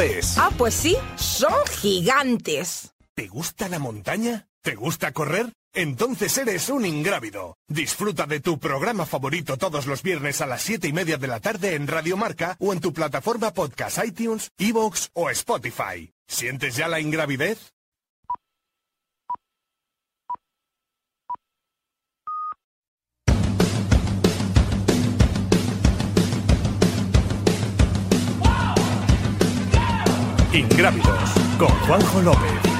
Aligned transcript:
es. 0.00 0.38
Ah, 0.38 0.50
pues 0.56 0.74
sí, 0.74 0.96
son 1.16 1.54
gigantes. 1.80 2.94
¿Te 3.14 3.28
gusta 3.28 3.68
la 3.68 3.78
montaña? 3.78 4.46
¿Te 4.62 4.74
gusta 4.74 5.12
correr? 5.12 5.52
Entonces 5.74 6.36
eres 6.38 6.68
un 6.68 6.84
ingrávido. 6.84 7.56
Disfruta 7.68 8.26
de 8.26 8.40
tu 8.40 8.58
programa 8.58 9.06
favorito 9.06 9.56
todos 9.56 9.86
los 9.86 10.02
viernes 10.02 10.40
a 10.40 10.46
las 10.46 10.62
7 10.62 10.88
y 10.88 10.92
media 10.92 11.16
de 11.16 11.28
la 11.28 11.40
tarde 11.40 11.74
en 11.74 11.86
Radio 11.86 12.16
Marca 12.16 12.56
o 12.60 12.72
en 12.72 12.80
tu 12.80 12.92
plataforma 12.92 13.52
podcast 13.52 14.04
iTunes, 14.04 14.50
Evox 14.58 15.10
o 15.14 15.30
Spotify. 15.30 16.12
¿Sientes 16.26 16.76
ya 16.76 16.88
la 16.88 17.00
ingravidez? 17.00 17.72
Ingrávidos 30.54 31.30
con 31.58 31.68
Juanjo 31.86 32.20
López. 32.20 32.71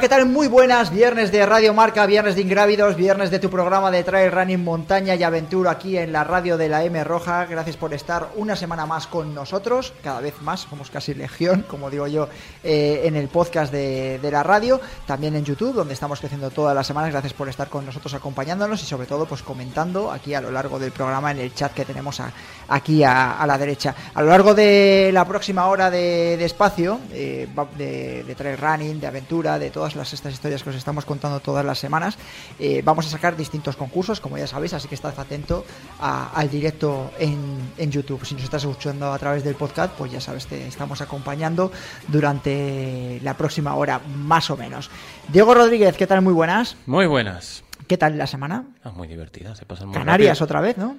¿Qué 0.00 0.08
tal? 0.08 0.24
Muy 0.24 0.48
buenas. 0.48 0.90
Viernes 0.90 1.30
de 1.30 1.44
Radio 1.44 1.74
Marca, 1.74 2.06
viernes 2.06 2.34
de 2.34 2.40
Ingrávidos, 2.40 2.96
viernes 2.96 3.30
de 3.30 3.38
tu 3.38 3.50
programa 3.50 3.90
de 3.90 4.02
Trail 4.02 4.32
Running 4.32 4.64
Montaña 4.64 5.14
y 5.14 5.22
Aventura 5.22 5.72
aquí 5.72 5.98
en 5.98 6.10
la 6.10 6.24
radio 6.24 6.56
de 6.56 6.70
la 6.70 6.82
M 6.84 7.04
Roja. 7.04 7.44
Gracias 7.44 7.76
por 7.76 7.92
estar 7.92 8.30
una 8.36 8.56
semana 8.56 8.86
más 8.86 9.06
con 9.06 9.34
nosotros, 9.34 9.92
cada 10.02 10.20
vez 10.20 10.40
más, 10.40 10.60
somos 10.60 10.90
casi 10.90 11.12
legión, 11.12 11.66
como 11.68 11.90
digo 11.90 12.06
yo, 12.06 12.30
eh, 12.64 13.02
en 13.04 13.14
el 13.14 13.28
podcast 13.28 13.70
de, 13.70 14.18
la 14.22 14.42
radio, 14.42 14.80
también 15.06 15.36
en 15.36 15.44
YouTube, 15.44 15.74
donde 15.74 15.92
estamos 15.92 16.18
creciendo 16.18 16.48
todas 16.48 16.74
las 16.74 16.86
semanas. 16.86 17.10
Gracias 17.10 17.34
por 17.34 17.50
estar 17.50 17.68
con 17.68 17.84
nosotros 17.84 18.14
acompañándonos 18.14 18.82
y 18.82 18.86
sobre 18.86 19.06
todo 19.06 19.26
pues 19.26 19.42
comentando 19.42 20.10
aquí 20.10 20.32
a 20.32 20.40
lo 20.40 20.50
largo 20.50 20.78
del 20.78 20.92
programa 20.92 21.30
en 21.30 21.40
el 21.40 21.54
chat 21.54 21.74
que 21.74 21.84
tenemos 21.84 22.22
aquí 22.68 23.04
a, 23.04 23.44
la 23.46 23.58
derecha. 23.58 23.94
A 24.14 24.22
lo 24.22 24.28
largo 24.28 24.54
de 24.54 25.10
la 25.12 25.26
próxima 25.26 25.66
hora 25.66 25.90
de, 25.90 26.42
espacio, 26.42 27.00
eh, 27.12 27.46
de, 27.76 28.34
Trail 28.34 28.56
Running, 28.56 28.98
de 28.98 29.06
aventura, 29.06 29.58
de 29.58 29.68
todo 29.68 29.89
todas 29.90 29.96
las, 29.96 30.12
estas 30.12 30.32
historias 30.32 30.62
que 30.62 30.70
os 30.70 30.76
estamos 30.76 31.04
contando 31.04 31.40
todas 31.40 31.64
las 31.64 31.78
semanas. 31.78 32.16
Eh, 32.58 32.82
vamos 32.84 33.06
a 33.06 33.10
sacar 33.10 33.36
distintos 33.36 33.76
concursos, 33.76 34.20
como 34.20 34.38
ya 34.38 34.46
sabéis, 34.46 34.72
así 34.74 34.88
que 34.88 34.94
estad 34.94 35.18
atento 35.18 35.64
al 36.00 36.48
directo 36.48 37.10
en, 37.18 37.72
en, 37.76 37.90
YouTube. 37.90 38.24
Si 38.24 38.34
nos 38.34 38.44
estás 38.44 38.64
escuchando 38.64 39.12
a 39.12 39.18
través 39.18 39.44
del 39.44 39.54
podcast, 39.54 39.92
pues 39.96 40.12
ya 40.12 40.20
sabes, 40.20 40.46
te 40.46 40.66
estamos 40.66 41.00
acompañando 41.00 41.72
durante 42.08 43.20
la 43.22 43.36
próxima 43.36 43.74
hora, 43.74 44.00
más 44.16 44.50
o 44.50 44.56
menos. 44.56 44.90
Diego 45.28 45.54
Rodríguez, 45.54 45.96
¿qué 45.96 46.06
tal? 46.06 46.22
Muy 46.22 46.32
buenas. 46.32 46.76
Muy 46.86 47.06
buenas. 47.06 47.64
¿Qué 47.86 47.98
tal 47.98 48.16
la 48.16 48.26
semana? 48.26 48.66
Ah, 48.84 48.90
muy 48.90 49.08
divertida, 49.08 49.56
se 49.56 49.64
pasan 49.66 49.88
muy 49.88 49.98
Canarias 49.98 50.40
otra 50.40 50.60
vez, 50.60 50.78
¿no? 50.78 50.96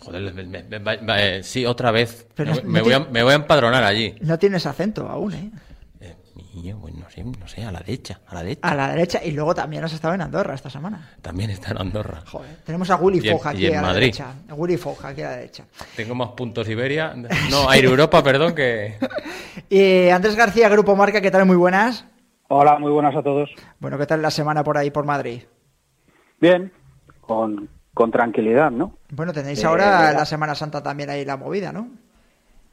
Joder, 0.00 0.32
eh, 1.18 1.40
sí, 1.42 1.66
otra 1.66 1.90
vez. 1.90 2.26
me, 2.64 2.82
voy 2.82 2.92
a, 2.92 3.00
me 3.00 3.24
voy 3.24 3.32
a 3.32 3.36
empadronar 3.36 3.82
allí. 3.82 4.14
No 4.20 4.38
tienes 4.38 4.64
acento 4.64 5.08
aún, 5.08 5.34
¿eh? 5.34 5.50
Pues 6.80 6.94
no 6.94 7.08
sé, 7.10 7.24
no 7.24 7.48
sé, 7.48 7.64
a 7.64 7.72
la 7.72 7.80
derecha, 7.80 8.20
a 8.26 8.34
la 8.34 8.42
derecha. 8.42 8.68
A 8.68 8.74
la 8.74 8.88
derecha, 8.88 9.24
y 9.24 9.32
luego 9.32 9.54
también 9.54 9.84
has 9.84 9.92
estado 9.92 10.14
en 10.14 10.22
Andorra 10.22 10.54
esta 10.54 10.70
semana. 10.70 11.10
También 11.22 11.50
está 11.50 11.70
en 11.70 11.80
Andorra. 11.80 12.22
Joder, 12.26 12.56
tenemos 12.64 12.90
a 12.90 12.96
Willy 12.96 13.28
Foja 13.28 13.50
aquí 13.50 13.72
a 13.72 13.82
la 13.82 13.92
derecha. 13.92 14.34
Willy 14.50 14.76
Foja 14.76 15.08
aquí 15.08 15.22
a 15.22 15.30
la 15.30 15.36
derecha. 15.36 15.64
Tengo 15.96 16.14
más 16.14 16.28
puntos 16.30 16.68
Iberia, 16.68 17.14
no, 17.50 17.72
Air 17.72 17.84
Europa, 17.84 18.22
perdón, 18.22 18.54
que... 18.54 18.98
y 19.68 20.08
Andrés 20.08 20.36
García, 20.36 20.68
Grupo 20.68 20.94
Marca, 20.96 21.20
¿qué 21.20 21.30
tal? 21.30 21.46
Muy 21.46 21.56
buenas. 21.56 22.04
Hola, 22.48 22.78
muy 22.78 22.90
buenas 22.90 23.14
a 23.14 23.22
todos. 23.22 23.50
Bueno, 23.78 23.98
¿qué 23.98 24.06
tal 24.06 24.22
la 24.22 24.30
semana 24.30 24.64
por 24.64 24.78
ahí, 24.78 24.90
por 24.90 25.04
Madrid? 25.04 25.42
Bien, 26.40 26.72
con, 27.20 27.68
con 27.92 28.10
tranquilidad, 28.10 28.70
¿no? 28.70 28.94
Bueno, 29.10 29.32
tenéis 29.32 29.64
ahora 29.64 30.12
la 30.12 30.24
Semana 30.24 30.54
Santa 30.54 30.82
también 30.82 31.10
ahí 31.10 31.24
la 31.24 31.36
movida, 31.36 31.72
¿no? 31.72 31.88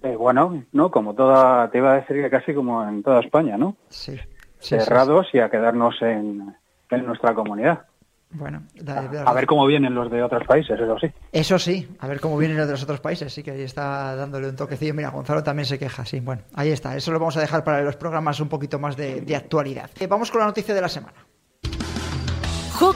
Eh, 0.03 0.15
bueno, 0.15 0.63
no, 0.71 0.91
como 0.91 1.13
toda, 1.13 1.69
te 1.69 1.79
iba 1.79 1.93
a 1.93 1.95
decir 1.95 2.21
que 2.21 2.29
casi 2.29 2.53
como 2.53 2.87
en 2.87 3.01
toda 3.01 3.21
España, 3.21 3.57
¿no? 3.57 3.75
Sí. 3.89 4.19
Cerrados 4.59 5.27
y 5.33 5.39
a 5.39 5.49
quedarnos 5.49 6.01
en, 6.01 6.55
nuestra 6.89 7.33
comunidad. 7.33 7.85
Bueno, 8.31 8.63
a, 9.25 9.33
ver 9.33 9.45
cómo 9.45 9.65
vienen 9.65 9.95
los 9.95 10.11
de 10.11 10.21
otros 10.21 10.45
países, 10.45 10.79
eso 10.79 10.97
sí. 10.99 11.07
Eso 11.31 11.59
sí, 11.59 11.87
a 11.99 12.07
ver 12.07 12.19
cómo 12.19 12.37
vienen 12.37 12.57
los 12.57 12.65
de 12.67 12.73
los 12.73 12.83
otros 12.83 12.99
países, 12.99 13.31
sí 13.31 13.43
que 13.43 13.51
ahí 13.51 13.61
está 13.61 14.15
dándole 14.15 14.49
un 14.49 14.55
toquecillo. 14.55 14.93
Mira, 14.93 15.09
Gonzalo 15.09 15.43
también 15.43 15.65
se 15.65 15.79
queja, 15.79 16.05
sí. 16.05 16.19
Bueno, 16.19 16.41
ahí 16.53 16.69
está, 16.69 16.95
eso 16.95 17.11
lo 17.11 17.19
vamos 17.19 17.37
a 17.37 17.41
dejar 17.41 17.63
para 17.63 17.81
los 17.81 17.95
programas 17.95 18.39
un 18.39 18.49
poquito 18.49 18.77
más 18.79 18.97
de, 18.97 19.21
de 19.21 19.35
actualidad. 19.35 19.89
Eh, 19.99 20.07
vamos 20.07 20.31
con 20.31 20.39
la 20.39 20.47
noticia 20.47 20.75
de 20.75 20.81
la 20.81 20.89
semana. 20.89 21.24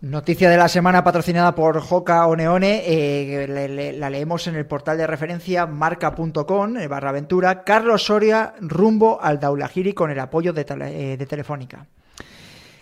Noticia 0.00 0.48
de 0.48 0.56
la 0.56 0.68
semana 0.68 1.02
patrocinada 1.02 1.56
por 1.56 1.80
Joca 1.80 2.24
Oneone, 2.28 2.84
eh, 2.86 3.94
la 3.98 4.10
leemos 4.10 4.46
en 4.46 4.54
el 4.54 4.64
portal 4.64 4.96
de 4.96 5.08
referencia 5.08 5.66
marca.com, 5.66 6.76
eh, 6.76 6.88
Carlos 7.66 8.04
Soria 8.04 8.54
rumbo 8.60 9.20
al 9.20 9.40
Daulagiri 9.40 9.94
con 9.94 10.12
el 10.12 10.20
apoyo 10.20 10.52
de, 10.52 10.64
eh, 10.70 11.16
de 11.16 11.26
Telefónica. 11.26 11.88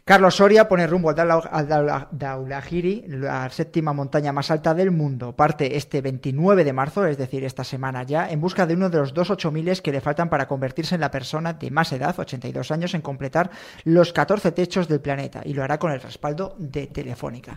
Carlos 0.08 0.36
Soria 0.36 0.68
pone 0.68 0.86
rumbo 0.86 1.10
al 1.10 2.08
Daulagiri, 2.12 3.06
la 3.08 3.48
séptima 3.48 3.92
montaña 3.92 4.32
más 4.32 4.52
alta 4.52 4.72
del 4.72 4.92
mundo. 4.92 5.34
Parte 5.34 5.76
este 5.76 6.00
29 6.00 6.62
de 6.62 6.72
marzo, 6.72 7.04
es 7.06 7.18
decir, 7.18 7.42
esta 7.42 7.64
semana 7.64 8.04
ya, 8.04 8.30
en 8.30 8.40
busca 8.40 8.66
de 8.66 8.74
uno 8.74 8.88
de 8.88 8.98
los 8.98 9.12
dos 9.12 9.30
ocho 9.30 9.50
miles 9.50 9.82
que 9.82 9.90
le 9.90 10.00
faltan 10.00 10.30
para 10.30 10.46
convertirse 10.46 10.94
en 10.94 11.00
la 11.00 11.10
persona 11.10 11.54
de 11.54 11.72
más 11.72 11.92
edad, 11.92 12.14
82 12.16 12.70
años, 12.70 12.94
en 12.94 13.00
completar 13.00 13.50
los 13.84 14.12
14 14.12 14.52
techos 14.52 14.86
del 14.86 15.00
planeta. 15.00 15.40
Y 15.44 15.54
lo 15.54 15.64
hará 15.64 15.76
con 15.76 15.90
el 15.90 16.00
respaldo 16.00 16.54
de 16.56 16.86
Telefónica. 16.86 17.56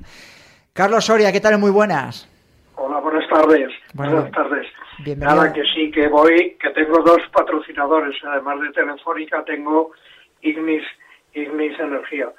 Carlos 0.73 1.05
Soria, 1.05 1.31
¿qué 1.31 1.41
tal? 1.41 1.59
Muy 1.59 1.69
buenas. 1.69 2.27
Hola, 2.77 2.99
buenas 2.99 3.29
tardes. 3.29 3.69
buenas 3.93 4.31
tardes. 4.31 4.65
Nada, 5.17 5.53
que 5.53 5.61
sí, 5.65 5.91
que 5.91 6.07
voy, 6.07 6.57
que 6.59 6.71
tengo 6.71 6.97
dos 7.03 7.21
patrocinadores. 7.31 8.15
Además 8.23 8.59
de 8.61 8.71
Telefónica, 8.71 9.45
tengo 9.45 9.91
Ignis 10.41 10.83
Ignis 11.33 11.79
Energía. 11.79 12.29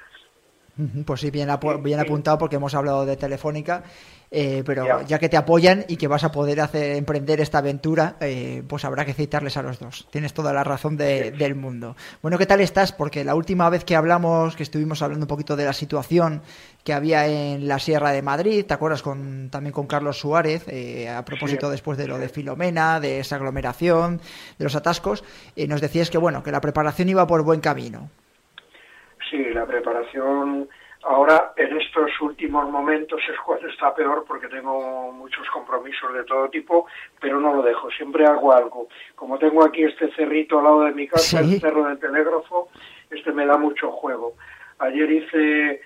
Pues 1.04 1.20
sí, 1.20 1.30
bien, 1.30 1.48
bien 1.82 2.00
apuntado 2.00 2.38
porque 2.38 2.56
hemos 2.56 2.74
hablado 2.74 3.04
de 3.04 3.16
Telefónica, 3.16 3.82
eh, 4.32 4.62
pero 4.64 5.04
ya. 5.06 5.18
que 5.18 5.28
te 5.28 5.36
apoyan 5.36 5.84
y 5.88 5.96
que 5.96 6.06
vas 6.06 6.22
a 6.22 6.30
poder 6.30 6.60
hacer 6.60 6.96
emprender 6.96 7.40
esta 7.40 7.58
aventura, 7.58 8.16
eh, 8.20 8.62
pues 8.68 8.84
habrá 8.84 9.04
que 9.04 9.12
citarles 9.12 9.56
a 9.56 9.62
los 9.62 9.80
dos. 9.80 10.06
Tienes 10.10 10.32
toda 10.32 10.52
la 10.52 10.62
razón 10.62 10.96
del 10.96 11.54
mundo. 11.56 11.96
Bueno, 12.22 12.38
¿qué 12.38 12.46
tal 12.46 12.60
estás? 12.60 12.92
Porque 12.92 13.24
la 13.24 13.34
última 13.34 13.68
vez 13.70 13.84
que 13.84 13.96
hablamos, 13.96 14.54
que 14.54 14.62
estuvimos 14.62 15.02
hablando 15.02 15.24
un 15.24 15.28
poquito 15.28 15.56
de 15.56 15.64
la 15.64 15.72
situación 15.72 16.42
que 16.84 16.92
había 16.92 17.26
en 17.26 17.66
la 17.66 17.80
Sierra 17.80 18.12
de 18.12 18.22
Madrid, 18.22 18.64
¿te 18.64 18.74
acuerdas 18.74 19.02
con, 19.02 19.48
también 19.50 19.72
con 19.72 19.86
Carlos 19.86 20.18
Suárez, 20.18 20.64
eh, 20.68 21.08
a 21.08 21.24
propósito 21.24 21.68
después 21.68 21.98
de 21.98 22.06
lo 22.06 22.18
de 22.18 22.28
Filomena, 22.28 23.00
de 23.00 23.18
esa 23.20 23.36
aglomeración, 23.36 24.20
de 24.58 24.64
los 24.64 24.76
atascos, 24.76 25.24
nos 25.56 25.80
decías 25.80 26.08
que 26.08 26.18
bueno, 26.18 26.42
que 26.42 26.52
la 26.52 26.60
preparación 26.60 27.08
iba 27.08 27.26
por 27.26 27.42
buen 27.42 27.60
camino. 27.60 28.10
Sí, 29.30 29.44
la 29.54 29.64
preparación 29.64 30.68
ahora 31.04 31.52
en 31.56 31.80
estos 31.80 32.10
últimos 32.20 32.68
momentos 32.68 33.20
es 33.30 33.38
cuando 33.46 33.68
está 33.68 33.94
peor 33.94 34.24
porque 34.26 34.48
tengo 34.48 35.12
muchos 35.12 35.48
compromisos 35.50 36.12
de 36.12 36.24
todo 36.24 36.48
tipo, 36.48 36.86
pero 37.20 37.40
no 37.40 37.54
lo 37.54 37.62
dejo, 37.62 37.90
siempre 37.92 38.26
hago 38.26 38.52
algo. 38.52 38.88
Como 39.14 39.38
tengo 39.38 39.64
aquí 39.64 39.84
este 39.84 40.10
cerrito 40.14 40.58
al 40.58 40.64
lado 40.64 40.82
de 40.82 40.92
mi 40.92 41.06
casa, 41.06 41.40
el 41.40 41.60
cerro 41.60 41.84
del 41.84 41.98
telégrafo, 42.00 42.68
este 43.08 43.32
me 43.32 43.46
da 43.46 43.56
mucho 43.56 43.92
juego. 43.92 44.34
Ayer 44.80 45.10
hice 45.10 45.80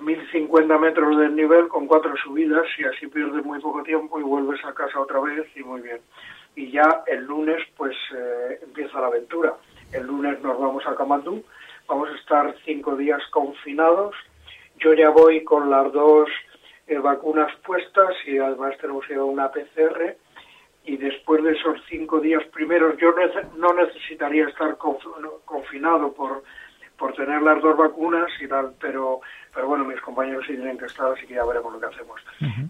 1050 0.00 0.78
metros 0.78 1.18
del 1.18 1.36
nivel 1.36 1.68
con 1.68 1.86
cuatro 1.86 2.16
subidas 2.16 2.66
y 2.78 2.84
así 2.84 3.08
pierdes 3.08 3.44
muy 3.44 3.60
poco 3.60 3.82
tiempo 3.82 4.18
y 4.18 4.22
vuelves 4.22 4.64
a 4.64 4.72
casa 4.72 4.98
otra 5.00 5.20
vez 5.20 5.46
y 5.54 5.62
muy 5.62 5.82
bien. 5.82 6.00
Y 6.54 6.70
ya 6.70 7.02
el 7.06 7.24
lunes 7.24 7.62
pues 7.76 7.94
eh, 8.16 8.60
empieza 8.62 9.00
la 9.00 9.08
aventura. 9.08 9.54
El 9.92 10.06
lunes 10.06 10.40
nos 10.40 10.58
vamos 10.58 10.82
a 10.86 10.94
Camandú 10.94 11.44
vamos 11.88 12.08
a 12.10 12.16
estar 12.16 12.54
cinco 12.64 12.96
días 12.96 13.22
confinados. 13.30 14.14
Yo 14.78 14.94
ya 14.94 15.10
voy 15.10 15.44
con 15.44 15.70
las 15.70 15.92
dos 15.92 16.28
eh, 16.86 16.98
vacunas 16.98 17.52
puestas 17.64 18.14
y 18.26 18.38
además 18.38 18.76
tenemos 18.80 19.06
ya 19.08 19.22
una 19.22 19.50
PCR 19.50 20.16
y 20.84 20.96
después 20.96 21.42
de 21.42 21.52
esos 21.52 21.80
cinco 21.88 22.20
días 22.20 22.44
primeros 22.52 22.96
yo 22.98 23.14
no 23.56 23.74
necesitaría 23.74 24.46
estar 24.46 24.76
confinado 24.78 26.12
por, 26.12 26.44
por 26.96 27.12
tener 27.14 27.42
las 27.42 27.60
dos 27.60 27.76
vacunas 27.76 28.30
y 28.40 28.46
tal, 28.46 28.74
pero, 28.80 29.20
pero 29.52 29.66
bueno, 29.66 29.84
mis 29.84 30.00
compañeros 30.00 30.44
sí 30.46 30.54
tienen 30.54 30.78
que 30.78 30.86
estar, 30.86 31.12
así 31.12 31.26
que 31.26 31.34
ya 31.34 31.44
veremos 31.44 31.72
lo 31.72 31.80
que 31.80 31.86
hacemos. 31.86 32.20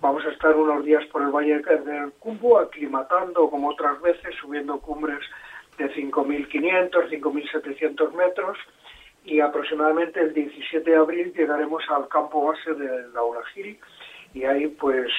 Vamos 0.01 0.25
a 0.25 0.31
estar 0.31 0.57
unos 0.57 0.85
días 0.85 1.05
por 1.07 1.23
el 1.23 1.29
Valle 1.29 1.59
del 1.59 2.13
Cumbo, 2.19 2.59
aclimatando 2.59 3.51
como 3.51 3.69
otras 3.69 4.01
veces, 4.01 4.35
subiendo 4.41 4.81
cumbres 4.81 5.21
de 5.77 5.93
5.500, 5.95 7.11
5.700 7.11 8.13
metros 8.15 8.57
y 9.27 9.41
aproximadamente 9.41 10.21
el 10.21 10.33
17 10.33 10.89
de 10.89 10.97
abril 10.97 11.33
llegaremos 11.35 11.83
al 11.91 12.09
campo 12.09 12.47
base 12.47 12.73
de 12.75 13.09
la 13.13 13.23
Ulajiri 13.23 13.79
y 14.33 14.45
ahí 14.45 14.69
pues 14.69 15.11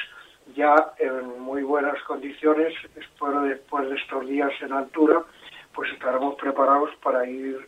ya 0.56 0.94
en 0.98 1.40
muy 1.42 1.62
buenas 1.64 2.02
condiciones, 2.04 2.74
de, 2.96 3.50
después 3.50 3.90
de 3.90 3.96
estos 3.96 4.26
días 4.28 4.52
en 4.62 4.72
altura, 4.72 5.24
pues 5.74 5.92
estaremos 5.92 6.36
preparados 6.36 6.90
para 7.04 7.28
ir 7.28 7.68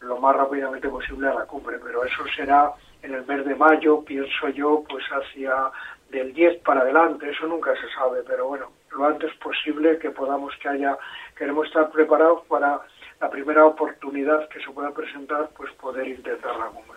lo 0.00 0.18
más 0.18 0.36
rápidamente 0.36 0.88
posible 0.88 1.28
a 1.28 1.34
la 1.34 1.46
cumbre, 1.46 1.78
pero 1.82 2.04
eso 2.04 2.24
será 2.36 2.72
en 3.02 3.14
el 3.14 3.26
mes 3.26 3.44
de 3.44 3.56
mayo, 3.56 4.04
pienso 4.04 4.48
yo, 4.50 4.84
pues 4.88 5.04
hacia 5.10 5.70
del 6.10 6.32
10 6.32 6.62
para 6.62 6.82
adelante, 6.82 7.28
eso 7.28 7.46
nunca 7.46 7.74
se 7.74 7.88
sabe, 7.94 8.22
pero 8.24 8.46
bueno, 8.46 8.70
lo 8.90 9.04
antes 9.04 9.34
posible 9.36 9.98
que 9.98 10.10
podamos 10.10 10.54
que 10.60 10.68
haya, 10.68 10.96
queremos 11.36 11.66
estar 11.66 11.90
preparados 11.90 12.44
para 12.46 12.80
la 13.22 13.30
primera 13.30 13.64
oportunidad 13.64 14.48
que 14.48 14.58
se 14.60 14.70
pueda 14.72 14.90
presentar, 14.90 15.48
pues 15.56 15.70
poder 15.80 16.08
intentar 16.08 16.50
la 16.58 16.66
cumbre. 16.66 16.92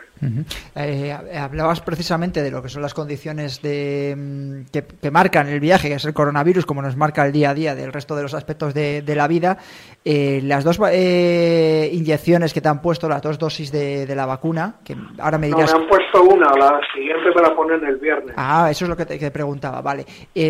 Eh, 0.76 1.12
hablabas 1.12 1.82
precisamente 1.82 2.42
de 2.42 2.50
lo 2.50 2.64
que 2.64 2.70
son 2.70 2.82
las 2.82 2.96
condiciones 2.96 3.62
de, 3.62 4.16
mm, 4.18 4.72
que, 4.72 5.12
marcan 5.12 5.48
el 5.48 5.60
viaje, 5.60 5.90
que 5.90 5.96
es 5.96 6.06
el 6.06 6.16
coronavirus, 6.16 6.66
como 6.66 6.82
nos 6.82 6.96
marca 6.96 7.24
el 7.28 7.32
día 7.32 7.52
a 7.52 7.54
día 7.54 7.76
del 7.76 7.94
resto 7.94 8.16
de 8.16 8.24
los 8.24 8.34
aspectos 8.34 8.74
de, 8.74 9.04
la 9.16 9.28
vida. 9.28 9.60
Eh, 10.04 10.40
las 10.44 10.64
dos 10.64 10.80
eh, 10.92 11.92
inyecciones 11.94 12.54
que 12.54 12.62
te 12.62 12.70
han 12.70 12.82
puesto, 12.82 13.08
las 13.08 13.22
dos 13.22 13.38
dosis 13.38 13.72
de, 13.72 14.12
la 14.16 14.26
vacuna, 14.26 14.78
que 14.84 14.96
ahora 15.20 15.38
me 15.38 15.48
dirás... 15.48 15.72
No, 15.72 15.78
me 15.78 15.84
han 15.84 15.90
puesto 15.90 16.24
una, 16.24 16.52
la 16.58 16.80
siguiente 16.92 17.30
me 17.36 17.42
la 17.42 17.56
ponen 17.56 17.86
el 17.86 17.98
viernes. 17.98 18.34
Ah, 18.36 18.70
eso 18.72 18.86
es 18.86 18.90
lo 18.90 18.98
que 18.98 19.06
te 19.06 19.30
preguntaba, 19.30 19.82
vale. 19.82 20.06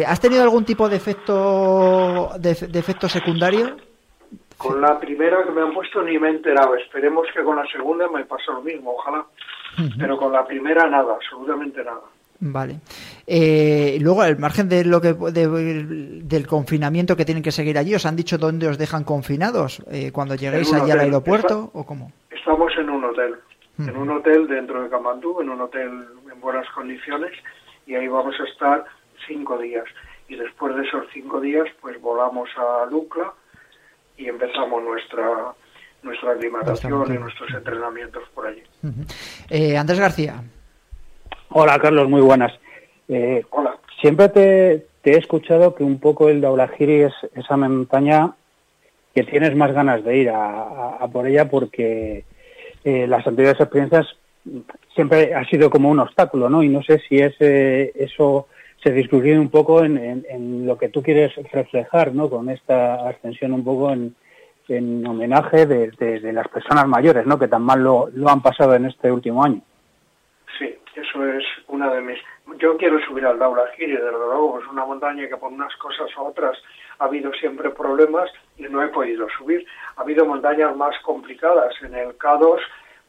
¿Has 0.07 0.22
tenido 0.22 0.42
algún 0.42 0.63
tipo 0.63 0.88
de 0.88 0.95
efecto, 0.95 2.31
de 2.39 2.80
efecto 2.80 3.10
secundario? 3.10 3.75
Con 4.57 4.81
la 4.81 5.00
primera 5.00 5.44
que 5.44 5.52
me 5.52 5.62
han 5.62 5.74
puesto 5.74 6.02
ni 6.02 6.18
me 6.18 6.30
he 6.30 6.31
enterado. 6.31 6.75
Esperemos 6.75 7.28
que 7.34 7.44
con 7.44 7.57
la 7.57 7.66
segunda 7.68 8.07
me 8.10 8.25
pase 8.25 8.52
lo 8.52 8.62
mismo, 8.62 8.92
ojalá. 8.92 9.25
Pero 9.98 10.18
con 10.18 10.31
la 10.31 10.46
primera 10.46 10.90
nada, 10.90 11.16
absolutamente 11.16 11.84
nada. 11.84 12.02
Vale. 12.40 12.80
Eh, 13.28 13.98
luego, 14.02 14.22
al 14.22 14.38
margen 14.38 14.69
de 14.69 14.86
lo 14.86 15.02
que 15.02 15.13
del 15.13 16.48
confinamiento 16.48 17.16
que 17.16 17.25
tienen 17.25 17.44
que 17.44 17.52
seguir 17.52 17.78
allí, 17.78 17.96
¿os 17.96 18.06
han 18.06 18.16
dicho 18.16 18.38
dónde 18.38 18.68
os 18.68 18.78
dejan 18.78 19.04
confinados? 19.04 19.84
Eh, 19.92 20.12
¿Cuando 20.12 20.36
lleguéis 20.36 20.74
allí 20.74 20.92
al 20.92 21.00
aeropuerto 21.00 21.72
o 21.74 21.86
cómo? 21.86 22.12
Estamos 22.30 22.72
en 22.78 22.90
un 22.90 23.04
hotel. 23.06 23.36
En 23.78 23.98
un 23.98 24.10
hotel 24.10 24.48
dentro 24.48 24.84
de 24.84 24.90
Kamandú, 24.90 25.42
en 25.42 25.50
un 25.50 25.60
hotel 25.60 25.90
en 26.31 26.40
buenas 26.40 26.69
condiciones, 26.69 27.31
y 27.86 27.96
ahí 27.96 28.08
vamos 28.08 28.36
a 28.40 28.44
estar 28.46 28.86
cinco 29.28 29.58
días. 29.58 29.84
Y 30.30 30.36
después 30.36 30.75
de 30.75 30.84
esos 30.84 31.06
cinco 31.13 31.42
días, 31.42 31.68
pues 31.81 32.00
volamos 32.01 32.50
a 32.56 32.86
Lucla, 32.90 33.34
y 34.17 34.27
empezamos 34.27 34.83
nuestra 34.83 35.53
nuestra 36.06 36.33
aclimatación 36.33 37.13
y 37.13 37.17
nuestros 37.17 37.51
entrenamientos 37.51 38.23
por 38.33 38.45
allí. 38.47 38.62
Eh, 39.50 39.75
Andrés 39.75 40.00
García. 40.00 40.35
Hola 41.50 41.79
Carlos, 41.79 42.07
muy 42.07 42.21
buenas. 42.21 42.53
Eh, 43.07 43.44
Hola. 43.50 43.77
Siempre 44.00 44.29
te, 44.29 44.88
he 45.03 45.17
escuchado 45.17 45.73
que 45.73 45.83
un 45.83 46.00
poco 46.00 46.29
el 46.29 46.41
Daulagiri 46.41 47.01
es 47.01 47.13
esa 47.33 47.57
montaña 47.57 48.33
que 49.15 49.23
tienes 49.23 49.56
más 49.56 49.71
ganas 49.73 50.03
de 50.03 50.17
ir 50.17 50.29
a, 50.29 51.07
por 51.12 51.25
ella 51.27 51.50
porque 51.50 52.25
eh, 52.83 53.07
las 53.07 53.25
anteriores 53.25 53.59
experiencias 53.59 54.06
siempre 54.94 55.33
ha 55.33 55.44
sido 55.45 55.69
como 55.69 55.89
un 55.89 56.00
obstáculo, 56.00 56.50
¿no? 56.50 56.62
Y 56.62 56.69
no 56.69 56.83
sé 56.83 57.01
si 57.07 57.17
es 57.17 57.33
eso 57.39 58.47
se 58.86 58.92
discutió 58.92 59.42
un 59.42 59.50
poco 59.50 59.84
en, 59.84 60.68
lo 60.68 60.78
que 60.78 60.90
tú 60.90 61.02
quieres 61.02 61.34
reflejar, 61.52 62.14
¿no? 62.14 62.30
Con 62.30 62.52
esta 62.52 63.10
ascensión 63.10 63.52
un 63.52 63.64
poco 63.64 63.92
en, 63.92 64.16
homenaje 65.08 65.66
de, 65.66 66.32
las 66.32 66.48
personas 66.50 66.88
mayores, 66.88 67.26
¿no? 67.26 67.40
Que 67.40 67.48
tan 67.48 67.64
mal 67.64 67.82
lo, 67.82 68.10
han 68.28 68.44
pasado 68.44 68.76
en 68.76 68.86
este 68.86 69.12
último 69.12 69.44
año. 69.44 69.60
Sí, 70.60 70.76
eso 70.96 71.26
es 71.26 71.44
una 71.68 71.92
de 71.96 72.02
mis... 72.02 72.20
Yo 72.60 72.78
quiero 72.78 73.00
subir 73.00 73.26
al 73.26 73.40
Daura 73.40 73.64
Giri, 73.76 73.94
desde 73.94 74.12
luego, 74.12 74.60
es 74.60 74.68
una 74.68 74.86
montaña 74.86 75.28
que 75.28 75.38
por 75.38 75.52
unas 75.52 75.76
cosas 75.78 76.16
u 76.16 76.22
otras 76.22 76.56
ha 77.00 77.06
habido 77.06 77.34
siempre 77.34 77.72
problemas 77.72 78.30
y 78.56 78.64
no 78.64 78.84
he 78.84 78.90
podido 78.90 79.28
subir. 79.36 79.66
Ha 79.96 80.02
habido 80.02 80.28
montañas 80.28 80.76
más 80.76 80.96
complicadas. 81.02 81.74
En 81.82 81.96
el 81.96 82.16
K2, 82.20 82.60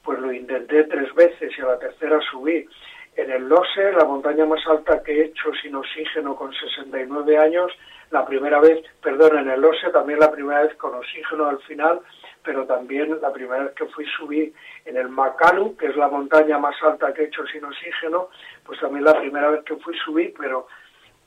pues 0.02 0.19
lo 0.20 0.32
intenté 0.32 0.84
tres 0.84 1.14
veces 1.14 1.52
y 1.58 1.61
a 1.61 1.67
la 1.67 1.78
tercera 1.78 2.19
subí. 2.31 2.67
En 3.16 3.30
el 3.30 3.48
Lose, 3.48 3.92
la 3.92 4.04
montaña 4.04 4.44
más 4.44 4.64
alta 4.66 5.02
que 5.02 5.12
he 5.12 5.24
hecho 5.26 5.50
sin 5.62 5.74
oxígeno 5.74 6.36
con 6.36 6.52
69 6.52 7.38
años, 7.38 7.72
la 8.10 8.26
primera 8.26 8.60
vez, 8.60 8.84
perdón, 9.02 9.38
en 9.38 9.50
el 9.50 9.60
Lose 9.60 9.90
también 9.90 10.20
la 10.20 10.30
primera 10.30 10.62
vez 10.62 10.76
con 10.76 10.94
oxígeno 10.94 11.46
al 11.46 11.58
final, 11.60 12.00
pero 12.44 12.66
también 12.66 13.18
la 13.20 13.32
primera 13.32 13.64
vez 13.64 13.72
que 13.74 13.86
fui 13.86 14.04
subí 14.16 14.52
en 14.84 14.96
el 14.96 15.08
Makalu, 15.08 15.76
que 15.76 15.87
es 15.87 15.96
la 15.96 16.08
montaña 16.08 16.58
más 16.58 16.76
alta 16.82 17.12
que 17.14 17.23
he 17.23 17.26
hecho 17.26 17.46
sin 17.46 17.64
oxígeno, 17.64 18.28
pues 18.64 18.78
también 18.80 19.04
la 19.04 19.18
primera 19.18 19.49
vez 19.50 19.64
que 19.64 19.76
fui 19.76 19.96
subí, 20.04 20.35
pero 20.38 20.68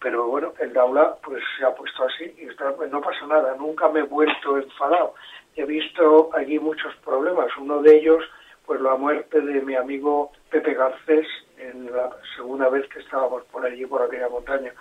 pero 0.01 0.27
bueno, 0.27 0.53
el 0.60 0.72
Daula 0.72 1.17
pues 1.22 1.43
se 1.58 1.65
ha 1.65 1.75
puesto 1.75 2.05
así 2.05 2.24
y 2.38 2.46
pues, 2.77 2.89
no 2.89 3.01
pasa 3.01 3.25
nada, 3.27 3.55
nunca 3.58 3.89
me 3.89 4.00
he 4.00 4.03
vuelto 4.03 4.58
enfadado. 4.58 5.13
He 5.55 5.65
visto 5.65 6.29
allí 6.34 6.58
muchos 6.58 6.96
problemas, 7.03 7.50
uno 7.58 7.81
de 7.81 7.98
ellos 7.98 8.24
pues 8.69 8.81
la 8.81 8.97
muerte 8.97 9.41
de 9.41 9.61
mi 9.61 9.73
amigo 9.73 10.31
Pepe 10.51 10.75
Garcés 10.75 11.25
en 11.57 11.91
la 11.91 12.11
segunda 12.35 12.69
vez 12.69 12.88
que 12.89 12.99
estábamos 12.99 13.43
por 13.45 13.65
allí, 13.65 13.83
por 13.88 14.03
aquella 14.03 14.29
montaña. 14.29 14.71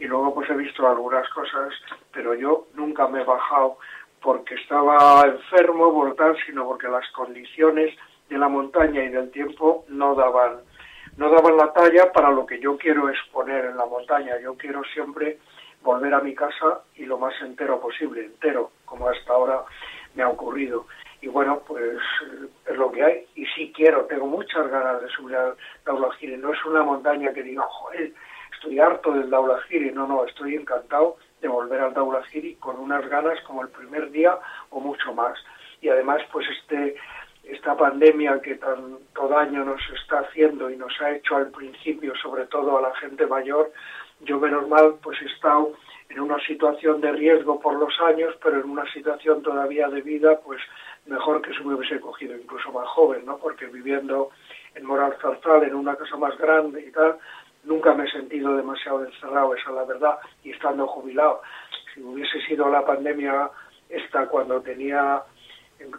Y 0.00 0.06
luego 0.06 0.32
pues 0.32 0.48
he 0.48 0.54
visto 0.54 0.88
algunas 0.88 1.28
cosas, 1.28 1.74
pero 2.10 2.32
yo 2.32 2.68
nunca 2.72 3.06
me 3.06 3.20
he 3.20 3.24
bajado 3.24 3.76
porque 4.22 4.54
estaba 4.54 5.26
enfermo 5.26 5.92
por 5.92 6.16
tal, 6.16 6.34
sino 6.46 6.64
porque 6.64 6.88
las 6.88 7.06
condiciones 7.12 7.94
de 8.30 8.38
la 8.38 8.48
montaña 8.48 9.04
y 9.04 9.10
del 9.10 9.30
tiempo 9.30 9.84
no 9.88 10.14
daban 10.14 10.60
no 11.18 11.28
daban 11.28 11.58
la 11.58 11.70
talla 11.74 12.10
para 12.14 12.30
lo 12.30 12.46
que 12.46 12.58
yo 12.58 12.78
quiero 12.78 13.10
exponer 13.10 13.66
en 13.66 13.76
la 13.76 13.84
montaña. 13.84 14.40
Yo 14.42 14.54
quiero 14.54 14.82
siempre 14.94 15.38
volver 15.82 16.14
a 16.14 16.22
mi 16.22 16.34
casa 16.34 16.80
y 16.96 17.04
lo 17.04 17.18
más 17.18 17.34
entero 17.42 17.78
posible, 17.78 18.24
entero, 18.24 18.70
como 18.86 19.06
hasta 19.06 19.34
ahora 19.34 19.64
me 20.14 20.22
ha 20.22 20.30
ocurrido 20.30 20.86
y 21.24 21.28
bueno, 21.28 21.62
pues 21.66 21.98
es 22.66 22.76
lo 22.76 22.92
que 22.92 23.02
hay. 23.02 23.26
Y 23.34 23.46
sí 23.46 23.72
quiero, 23.74 24.04
tengo 24.04 24.26
muchas 24.26 24.68
ganas 24.68 25.00
de 25.00 25.08
subir 25.08 25.34
al 25.34 25.56
Daulagiri. 25.86 26.36
No 26.36 26.52
es 26.52 26.62
una 26.66 26.82
montaña 26.82 27.32
que 27.32 27.42
diga, 27.42 27.62
joder, 27.62 28.12
estoy 28.52 28.78
harto 28.78 29.10
del 29.12 29.30
Daulagiri. 29.30 29.90
No, 29.90 30.06
no, 30.06 30.26
estoy 30.26 30.54
encantado 30.54 31.16
de 31.40 31.48
volver 31.48 31.80
al 31.80 31.94
Daulagiri 31.94 32.56
con 32.56 32.78
unas 32.78 33.08
ganas 33.08 33.40
como 33.46 33.62
el 33.62 33.70
primer 33.70 34.10
día 34.10 34.38
o 34.68 34.80
mucho 34.80 35.14
más. 35.14 35.38
Y 35.80 35.88
además, 35.88 36.20
pues 36.30 36.46
este 36.58 36.94
esta 37.44 37.74
pandemia 37.74 38.40
que 38.42 38.56
tanto 38.56 39.28
daño 39.28 39.64
nos 39.64 39.80
está 39.98 40.20
haciendo 40.20 40.70
y 40.70 40.76
nos 40.76 40.92
ha 41.00 41.12
hecho 41.12 41.36
al 41.36 41.50
principio, 41.50 42.14
sobre 42.16 42.44
todo 42.46 42.76
a 42.76 42.82
la 42.82 42.94
gente 42.96 43.26
mayor, 43.26 43.70
yo 44.20 44.38
menos 44.38 44.68
mal 44.68 44.96
pues 45.02 45.20
he 45.22 45.26
estado 45.26 45.72
en 46.08 46.20
una 46.20 46.38
situación 46.46 47.00
de 47.00 47.12
riesgo 47.12 47.60
por 47.60 47.74
los 47.74 47.98
años, 48.00 48.34
pero 48.42 48.60
en 48.60 48.70
una 48.70 48.90
situación 48.92 49.42
todavía 49.42 49.88
de 49.88 50.02
vida, 50.02 50.38
pues 50.40 50.60
mejor 51.06 51.42
que 51.42 51.52
si 51.54 51.64
me 51.64 51.74
hubiese 51.74 52.00
cogido 52.00 52.36
incluso 52.36 52.70
más 52.72 52.86
joven, 52.88 53.24
¿no? 53.24 53.38
Porque 53.38 53.66
viviendo 53.66 54.30
en 54.74 54.86
Moral 54.86 55.16
Zarzal, 55.20 55.64
en 55.64 55.74
una 55.74 55.96
casa 55.96 56.16
más 56.16 56.36
grande 56.38 56.80
y 56.80 56.90
tal, 56.90 57.18
nunca 57.64 57.94
me 57.94 58.04
he 58.04 58.10
sentido 58.10 58.56
demasiado 58.56 59.04
encerrado, 59.04 59.54
esa 59.54 59.70
es 59.70 59.76
la 59.76 59.84
verdad, 59.84 60.18
y 60.42 60.50
estando 60.50 60.86
jubilado. 60.86 61.42
Si 61.92 62.02
hubiese 62.02 62.40
sido 62.42 62.68
la 62.68 62.84
pandemia 62.84 63.50
esta 63.88 64.26
cuando 64.26 64.60
tenía, 64.60 65.22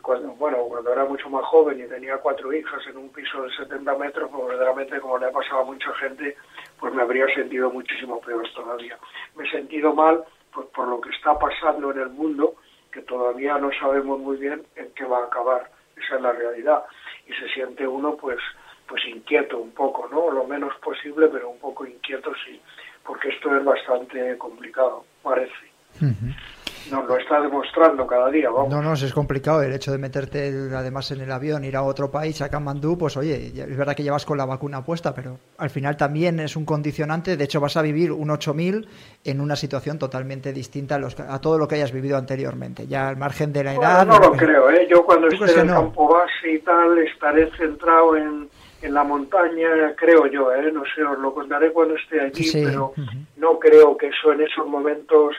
cuando, 0.01 0.29
bueno, 0.33 0.57
cuando 0.67 0.91
era 0.91 1.05
mucho 1.05 1.29
más 1.29 1.45
joven 1.45 1.79
y 1.79 1.88
tenía 1.88 2.17
cuatro 2.17 2.51
hijas 2.53 2.81
en 2.88 2.97
un 2.97 3.09
piso 3.09 3.43
de 3.43 3.55
70 3.55 3.97
metros, 3.97 4.29
pues 4.31 4.47
verdaderamente 4.47 5.00
como 5.00 5.17
le 5.17 5.27
ha 5.27 5.31
pasado 5.31 5.62
a 5.62 5.65
mucha 5.65 5.93
gente, 5.95 6.35
pues 6.79 6.94
me 6.94 7.01
habría 7.01 7.27
sentido 7.34 7.72
muchísimo 7.72 8.20
peor 8.22 8.48
todavía. 8.53 8.98
Me 9.36 9.48
he 9.48 9.51
sentido 9.51 9.94
mal 9.94 10.24
pues 10.53 10.67
por 10.67 10.88
lo 10.88 11.01
que 11.01 11.10
está 11.10 11.38
pasando 11.38 11.91
en 11.91 12.00
el 12.00 12.10
mundo, 12.10 12.55
que 12.91 13.01
todavía 13.01 13.58
no 13.58 13.70
sabemos 13.79 14.20
muy 14.20 14.38
bien 14.38 14.63
en 14.75 14.89
qué 14.96 15.03
va 15.03 15.20
a 15.20 15.25
acabar. 15.25 15.70
Esa 15.98 16.15
es 16.15 16.22
la 16.22 16.32
realidad. 16.32 16.84
Y 17.27 17.34
se 17.34 17.50
siente 17.50 17.88
uno 17.88 18.15
pues 18.15 18.39
pues 18.88 19.01
inquieto 19.08 19.58
un 19.58 19.72
poco, 19.72 20.08
¿no? 20.10 20.29
Lo 20.32 20.46
menos 20.46 20.74
posible, 20.75 21.27
pero 21.27 21.50
un 21.50 21.60
poco 21.60 21.86
inquieto 21.86 22.32
sí, 22.46 22.62
porque 23.03 23.29
esto 23.29 23.55
es 23.55 23.63
bastante 23.63 24.38
complicado, 24.38 25.05
parece. 25.24 25.72
No, 26.92 27.04
lo 27.04 27.18
está 27.18 27.42
demostrando 27.42 28.06
cada 28.06 28.30
día, 28.30 28.50
vamos. 28.50 28.70
No, 28.70 28.82
no, 28.82 28.94
es 28.94 29.13
complicado 29.13 29.62
el 29.62 29.74
hecho 29.74 29.92
de 29.92 29.98
meterte 29.98 30.48
además 30.75 31.12
en 31.12 31.22
el 31.22 31.32
avión, 31.32 31.63
ir 31.63 31.75
a 31.75 31.84
otro 31.84 32.12
país, 32.12 32.42
a 32.42 32.50
Kamandú, 32.50 32.98
pues 32.98 33.18
oye, 33.18 33.51
es 33.56 33.77
verdad 33.77 33.96
que 33.96 34.04
llevas 34.04 34.25
con 34.25 34.38
la 34.38 34.46
vacuna 34.46 34.84
puesta, 34.84 35.13
pero 35.13 35.38
al 35.58 35.70
final 35.70 35.98
también 35.98 36.39
es 36.39 36.56
un 36.56 36.65
condicionante, 36.65 37.38
de 37.38 37.44
hecho 37.44 37.60
vas 37.60 37.77
a 37.77 37.82
vivir 37.82 38.12
un 38.12 38.30
8000 38.30 38.88
en 39.24 39.42
una 39.42 39.56
situación 39.56 39.98
totalmente 39.98 40.54
distinta 40.54 40.96
a, 40.96 41.00
los, 41.00 41.20
a 41.20 41.39
todo 41.42 41.58
lo 41.58 41.68
que 41.68 41.75
hayas 41.75 41.92
vivido 41.92 42.18
anteriormente, 42.18 42.88
ya 42.88 43.10
al 43.10 43.18
margen 43.18 43.51
de 43.51 43.63
la 43.63 43.74
edad... 43.74 44.06
no 44.06 44.20
lo 44.20 44.32
creo, 44.34 44.70
¿eh? 44.70 44.88
yo 44.89 45.06
cuando 45.06 45.27
esté 45.27 45.54
en 45.54 45.60
el 45.62 45.68
campo 45.68 46.08
base 46.08 46.51
y 46.51 46.60
tal 46.60 46.98
estaré 47.00 47.50
centrado 47.58 48.15
en 48.15 48.50
en 48.86 48.94
la 48.94 49.04
montaña, 49.04 49.96
creo 49.96 50.27
yo, 50.27 50.54
¿eh? 50.54 50.72
no 50.72 50.84
sé, 50.94 51.04
os 51.04 51.18
lo 51.18 51.34
contaré 51.34 51.72
cuando 51.72 51.96
esté 51.96 52.22
allí, 52.22 52.51
pero 52.54 52.94
no 53.38 53.60
creo 53.60 53.98
que 53.98 54.08
eso 54.08 54.32
en 54.32 54.42
esos 54.42 54.68
momentos, 54.68 55.36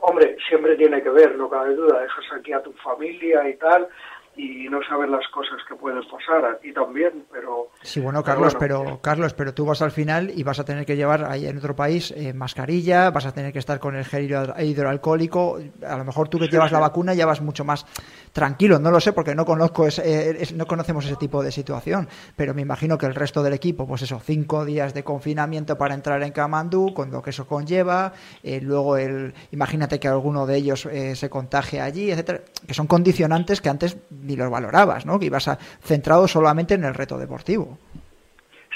hombre, 0.00 0.36
siempre 0.48 0.76
tiene 0.76 1.02
que 1.02 1.10
ver, 1.10 1.36
no 1.36 1.48
cabe 1.48 1.74
duda, 1.74 2.00
dejas 2.00 2.24
aquí 2.32 2.52
a 2.52 2.62
tu 2.62 2.72
familia 2.74 3.48
y 3.48 3.56
tal, 3.56 3.88
y 4.36 4.68
no 4.68 4.80
sabes 4.88 5.08
las 5.08 5.26
cosas 5.28 5.58
que 5.66 5.74
pueden 5.74 6.02
pasar 6.02 6.44
aquí 6.44 6.72
también, 6.72 7.24
pero... 7.32 7.68
Sí, 7.82 8.00
bueno, 8.00 8.22
Carlos, 8.22 8.54
pero, 8.58 9.00
Carlos, 9.00 9.32
pero 9.32 9.54
tú 9.54 9.64
vas 9.64 9.80
al 9.80 9.90
final 9.90 10.30
y 10.34 10.42
vas 10.42 10.58
a 10.58 10.64
tener 10.64 10.84
que 10.84 10.94
llevar 10.94 11.24
ahí 11.24 11.46
en 11.46 11.56
otro 11.56 11.74
país 11.74 12.12
eh, 12.14 12.34
mascarilla, 12.34 13.10
vas 13.10 13.24
a 13.24 13.32
tener 13.32 13.52
que 13.52 13.58
estar 13.58 13.80
con 13.80 13.96
el 13.96 14.04
gel 14.04 14.24
hidroalcohólico, 14.58 15.58
a 15.86 15.96
lo 15.96 16.04
mejor 16.04 16.28
tú 16.28 16.38
que 16.38 16.48
llevas 16.48 16.70
la 16.70 16.80
vacuna 16.80 17.14
ya 17.14 17.24
vas 17.24 17.40
mucho 17.40 17.64
más 17.64 17.86
tranquilo, 18.32 18.78
no 18.78 18.90
lo 18.90 19.00
sé 19.00 19.14
porque 19.14 19.34
no 19.34 19.46
conozco 19.46 19.86
eh, 20.02 20.46
no 20.54 20.66
conocemos 20.66 21.06
ese 21.06 21.16
tipo 21.16 21.42
de 21.42 21.50
situación, 21.50 22.08
pero 22.36 22.52
me 22.52 22.60
imagino 22.60 22.98
que 22.98 23.06
el 23.06 23.14
resto 23.14 23.42
del 23.42 23.54
equipo, 23.54 23.86
pues 23.86 24.02
eso, 24.02 24.20
cinco 24.20 24.66
días 24.66 24.92
de 24.92 25.02
confinamiento 25.02 25.78
para 25.78 25.94
entrar 25.94 26.22
en 26.22 26.32
Kamandú, 26.32 26.92
con 26.92 27.10
lo 27.10 27.22
que 27.22 27.30
eso 27.30 27.46
conlleva, 27.46 28.12
eh, 28.42 28.60
luego 28.60 28.98
el, 28.98 29.32
imagínate 29.50 29.98
que 29.98 30.08
alguno 30.08 30.46
de 30.46 30.56
ellos 30.56 30.88
se 31.14 31.30
contagie 31.30 31.80
allí, 31.80 32.10
etcétera, 32.10 32.42
que 32.66 32.74
son 32.74 32.86
condicionantes 32.86 33.60
que 33.60 33.68
antes 33.68 33.96
ni 34.26 34.36
los 34.36 34.50
valorabas, 34.50 35.06
¿no? 35.06 35.18
Que 35.18 35.26
ibas 35.26 35.48
a, 35.48 35.56
centrado 35.56 36.26
solamente 36.28 36.74
en 36.74 36.84
el 36.84 36.94
reto 36.94 37.18
deportivo. 37.18 37.78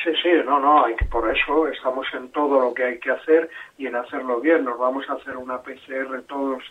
Sí, 0.03 0.11
sí, 0.23 0.31
no, 0.45 0.59
no, 0.61 0.87
hay 0.87 0.97
que, 0.97 1.05
por 1.05 1.29
eso 1.35 1.69
estamos 1.69 2.07
en 2.15 2.31
todo 2.31 2.59
lo 2.61 2.73
que 2.73 2.85
hay 2.85 2.99
que 2.99 3.11
hacer 3.11 3.51
y 3.77 3.87
en 3.87 3.97
hacerlo 3.97 4.41
bien. 4.41 4.65
Nos 4.65 4.79
vamos 4.79 5.09
a 5.11 5.15
hacer 5.15 5.37
una 5.37 5.59
PCR 5.59 6.23
todos 6.27 6.63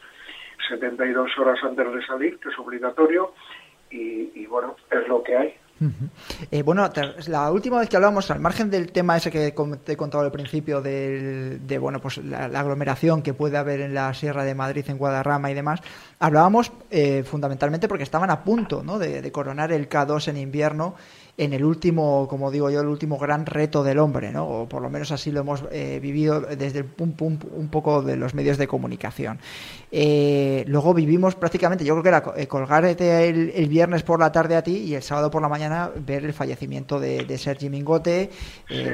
72 0.67 1.37
horas 1.37 1.59
antes 1.63 1.93
de 1.93 2.05
salir, 2.05 2.39
que 2.39 2.49
es 2.49 2.57
obligatorio, 2.57 3.33
y 3.91 4.45
bueno, 4.45 4.75
es 4.91 5.07
lo 5.07 5.23
que 5.23 5.35
hay. 5.35 5.55
Eh, 6.51 6.63
bueno, 6.63 6.89
la 7.27 7.51
última 7.51 7.79
vez 7.79 7.89
que 7.89 7.95
hablamos, 7.95 8.29
al 8.31 8.39
margen 8.39 8.69
del 8.69 8.91
tema 8.91 9.17
ese 9.17 9.31
que 9.31 9.53
te 9.83 9.93
he 9.93 9.97
contado 9.97 10.23
al 10.23 10.31
principio, 10.31 10.81
de, 10.81 11.77
bueno, 11.79 11.99
pues 12.01 12.17
la, 12.17 12.45
aglomeración 12.45 13.21
que 13.21 13.33
puede 13.33 13.57
haber 13.57 13.81
en 13.81 13.93
la 13.93 14.13
Sierra 14.13 14.43
de 14.43 14.55
Madrid, 14.55 14.85
en 14.87 14.97
Guadarrama 14.97 15.51
y 15.51 15.53
demás, 15.53 15.81
hablábamos 16.19 16.71
eh, 16.91 17.23
fundamentalmente 17.23 17.87
porque 17.87 18.03
estaban 18.03 18.29
a 18.29 18.43
punto 18.43 18.83
de, 18.99 19.21
de, 19.21 19.31
coronar 19.31 19.71
el 19.71 19.87
K2 19.87 20.27
en 20.29 20.37
invierno 20.37 20.95
en 21.39 21.53
el 21.53 21.63
último, 21.63 22.27
como 22.27 22.51
digo 22.51 22.69
yo, 22.69 22.81
el 22.81 22.87
último 22.87 23.17
gran 23.17 23.45
reto 23.45 23.81
del 23.81 23.97
hombre, 23.99 24.33
¿no? 24.33 24.45
O 24.45 24.67
por 24.67 24.81
lo 24.81 24.89
menos 24.89 25.13
así 25.13 25.31
lo 25.31 25.39
hemos 25.39 25.63
eh, 25.71 25.99
vivido 26.01 26.41
desde 26.41 26.79
el 26.79 26.85
pum, 26.85 27.13
pum, 27.13 27.39
un 27.55 27.69
poco 27.69 28.01
de 28.01 28.17
los 28.17 28.33
medios 28.33 28.57
de 28.57 28.67
comunicación. 28.67 29.39
Eh, 29.89 30.65
luego 30.67 30.93
vivimos 30.93 31.35
prácticamente, 31.35 31.85
yo 31.85 31.93
creo 31.93 32.03
que 32.03 32.09
era 32.09 32.23
eh, 32.35 32.47
colgarte 32.47 33.29
el, 33.29 33.69
viernes 33.69 34.03
por 34.03 34.19
la 34.19 34.33
tarde 34.33 34.57
a 34.57 34.63
ti 34.63 34.79
y 34.79 34.95
el 34.95 35.01
sábado 35.01 35.31
por 35.31 35.41
la 35.41 35.47
mañana 35.47 35.89
ver 36.05 36.25
el 36.25 36.33
fallecimiento 36.33 36.99
de, 36.99 37.37
Sergi 37.37 37.69
Mingote. 37.69 38.29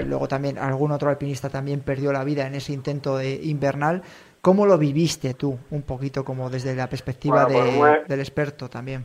luego 0.05 0.27
también 0.27 0.59
algún 0.59 0.91
otro 0.91 1.09
alpinista 1.09 1.49
también 1.49 1.79
perdió 1.79 2.13
la 2.13 2.23
vida 2.23 2.45
en 2.45 2.53
ese 2.53 2.73
intento 2.73 3.17
de 3.17 3.33
invernal. 3.41 4.03
¿Cómo 4.41 4.67
lo 4.67 4.77
viviste 4.77 5.33
tú, 5.33 5.57
un 5.71 5.81
poquito 5.81 6.23
como 6.23 6.51
desde 6.51 6.75
la 6.75 6.87
perspectiva 6.87 7.47
pues 7.47 8.07
del 8.07 8.19
experto 8.19 8.69
también? 8.69 9.03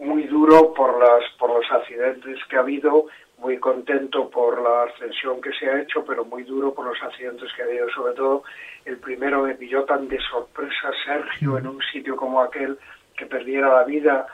Muy 0.00 0.28
duro 0.28 0.72
por 0.72 0.85
accidentes 1.76 2.38
que 2.48 2.56
ha 2.56 2.60
habido, 2.60 3.06
muy 3.38 3.58
contento 3.58 4.30
por 4.30 4.60
la 4.62 4.84
ascensión 4.84 5.40
que 5.40 5.52
se 5.52 5.68
ha 5.68 5.80
hecho, 5.80 6.04
pero 6.04 6.24
muy 6.24 6.42
duro 6.44 6.72
por 6.72 6.86
los 6.86 7.02
accidentes 7.02 7.52
que 7.54 7.62
ha 7.62 7.66
habido. 7.66 7.88
Sobre 7.90 8.14
todo, 8.14 8.44
el 8.84 8.96
primero 8.98 9.42
me 9.42 9.54
pilló 9.54 9.84
tan 9.84 10.08
de 10.08 10.18
sorpresa 10.20 10.90
Sergio 11.04 11.58
en 11.58 11.66
un 11.66 11.80
sitio 11.92 12.16
como 12.16 12.40
aquel 12.40 12.78
que 13.16 13.26
perdiera 13.26 13.68
la 13.68 13.84
vida. 13.84 14.26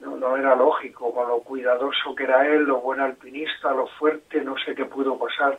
No, 0.00 0.36
era 0.36 0.56
lógico, 0.56 1.12
con 1.12 1.28
lo 1.28 1.40
cuidadoso 1.40 2.14
que 2.14 2.24
era 2.24 2.46
él, 2.46 2.64
lo 2.64 2.80
buen 2.80 3.00
alpinista, 3.00 3.72
lo 3.72 3.86
fuerte, 3.86 4.40
no 4.40 4.56
sé 4.58 4.74
qué 4.74 4.86
pudo 4.86 5.18
pasar. 5.18 5.58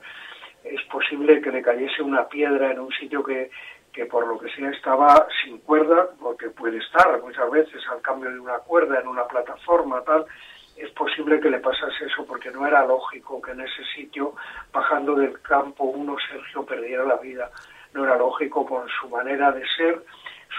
Es 0.63 0.81
posible 0.91 1.41
que 1.41 1.51
le 1.51 1.61
cayese 1.61 2.01
una 2.01 2.27
piedra 2.27 2.71
en 2.71 2.79
un 2.79 2.91
sitio 2.91 3.23
que, 3.23 3.51
que 3.93 4.05
por 4.05 4.27
lo 4.27 4.39
que 4.39 4.49
sea 4.49 4.71
estaba 4.71 5.27
sin 5.43 5.59
cuerda, 5.59 6.09
porque 6.19 6.49
puede 6.49 6.77
estar 6.77 7.21
muchas 7.21 7.49
veces 7.51 7.83
al 7.91 8.01
cambio 8.01 8.31
de 8.31 8.39
una 8.39 8.57
cuerda 8.59 8.99
en 8.99 9.07
una 9.07 9.25
plataforma, 9.25 10.01
tal, 10.01 10.25
es 10.81 10.91
posible 10.91 11.39
que 11.39 11.49
le 11.49 11.59
pasase 11.59 12.05
eso, 12.05 12.25
porque 12.25 12.51
no 12.51 12.65
era 12.65 12.85
lógico 12.85 13.41
que 13.41 13.51
en 13.51 13.61
ese 13.61 13.83
sitio, 13.95 14.35
bajando 14.71 15.15
del 15.15 15.39
campo, 15.41 15.83
uno, 15.83 16.15
Sergio, 16.29 16.65
perdiera 16.65 17.03
la 17.05 17.17
vida. 17.17 17.51
No 17.93 18.03
era 18.03 18.17
lógico 18.17 18.65
con 18.65 18.87
su 18.89 19.09
manera 19.09 19.51
de 19.51 19.63
ser, 19.75 20.03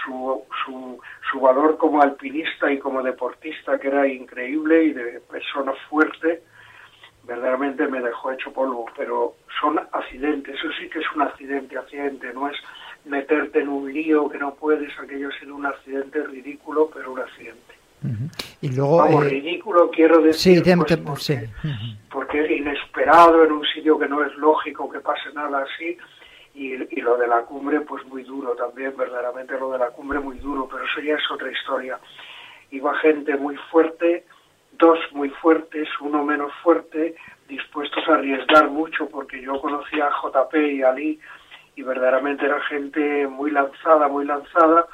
su, 0.03 0.43
su, 0.63 0.99
su 1.31 1.39
valor 1.39 1.77
como 1.77 2.01
alpinista 2.01 2.71
y 2.71 2.79
como 2.79 3.03
deportista, 3.03 3.77
que 3.79 3.87
era 3.87 4.07
increíble 4.07 4.83
y 4.85 4.93
de 4.93 5.19
persona 5.29 5.73
fuerte, 5.89 6.43
verdaderamente 7.23 7.87
me 7.87 8.01
dejó 8.01 8.31
hecho 8.31 8.53
polvo. 8.53 8.85
Pero 8.95 9.35
son 9.59 9.79
accidentes, 9.91 10.55
eso 10.55 10.71
sí 10.79 10.89
que 10.89 10.99
es 10.99 11.11
un 11.15 11.21
accidente, 11.23 11.77
accidente, 11.77 12.33
no 12.33 12.47
es 12.49 12.57
meterte 13.05 13.59
en 13.59 13.69
un 13.69 13.91
lío 13.91 14.29
que 14.29 14.37
no 14.37 14.55
puedes, 14.55 14.97
aquello 14.99 15.29
es 15.29 15.41
un 15.43 15.65
accidente 15.65 16.23
ridículo, 16.23 16.89
pero 16.93 17.11
un 17.11 17.19
accidente. 17.19 17.73
Y 18.63 18.69
luego, 18.69 19.05
eh, 19.05 19.29
ridículo 19.29 19.91
quiero 19.91 20.21
decir, 20.21 20.63
pues, 21.03 21.43
porque, 22.09 22.45
es 22.45 22.51
inesperado 22.51 23.43
en 23.43 23.51
un 23.51 23.65
sitio 23.65 23.99
que 23.99 24.07
no 24.07 24.23
es 24.23 24.33
lógico 24.37 24.89
que 24.89 25.01
pase 25.01 25.33
nada 25.33 25.65
así, 25.67 25.97
y, 26.55 26.77
lo 27.01 27.17
de 27.17 27.27
la 27.27 27.41
cumbre 27.41 27.81
pues 27.81 28.05
muy 28.05 28.23
duro 28.23 28.55
también, 28.55 28.95
verdaderamente 28.95 29.59
lo 29.59 29.69
de 29.71 29.79
la 29.79 29.87
cumbre 29.87 30.21
muy 30.21 30.37
duro, 30.37 30.69
pero 30.71 30.85
eso 30.85 31.01
ya 31.01 31.15
es 31.15 31.29
otra 31.29 31.51
historia. 31.51 31.99
Iba 32.71 32.95
gente 32.99 33.35
muy 33.35 33.57
fuerte, 33.69 34.23
dos 34.79 34.97
muy 35.11 35.27
fuertes, 35.29 35.89
uno 35.99 36.23
menos 36.23 36.53
fuerte, 36.63 37.15
dispuestos 37.49 38.07
a 38.07 38.13
arriesgar 38.13 38.69
mucho, 38.69 39.09
porque 39.09 39.41
yo 39.41 39.59
conocía 39.59 40.07
a 40.07 40.21
JP 40.21 40.55
y 40.55 40.83
a 40.83 40.89
Ali, 40.91 41.19
y 41.75 41.81
verdaderamente 41.81 42.45
era 42.45 42.61
gente 42.61 43.27
muy 43.27 43.51
lanzada, 43.51 44.07
muy 44.07 44.23
lanzada, 44.23 44.87